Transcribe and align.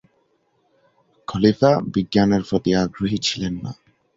খলিফা 1.27 1.71
বিজ্ঞানের 1.93 2.43
প্রতি 2.49 2.71
আগ্রহী 2.75 3.17
ছিলেন 3.27 3.53
না। 3.63 3.71